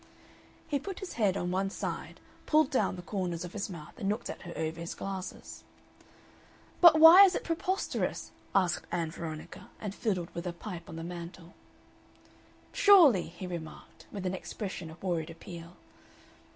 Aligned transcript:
He 0.67 0.79
put 0.79 0.97
his 0.99 1.13
head 1.13 1.37
on 1.37 1.51
one 1.51 1.69
side, 1.69 2.19
pulled 2.47 2.71
down 2.71 2.95
the 2.95 3.03
corners 3.03 3.45
of 3.45 3.53
his 3.53 3.69
mouth, 3.69 3.93
and 3.99 4.09
looked 4.09 4.31
at 4.31 4.41
her 4.41 4.53
over 4.55 4.79
his 4.79 4.95
glasses. 4.95 5.63
"But 6.81 6.99
why 6.99 7.23
is 7.23 7.35
it 7.35 7.43
preposterous?" 7.43 8.31
asked 8.55 8.87
Ann 8.91 9.11
Veronica, 9.11 9.69
and 9.79 9.93
fiddled 9.93 10.33
with 10.33 10.47
a 10.47 10.53
pipe 10.53 10.89
on 10.89 10.95
the 10.95 11.03
mantel. 11.03 11.53
"Surely!" 12.73 13.27
he 13.27 13.45
remarked, 13.45 14.07
with 14.11 14.25
an 14.25 14.33
expression 14.33 14.89
of 14.89 15.03
worried 15.03 15.29
appeal. 15.29 15.77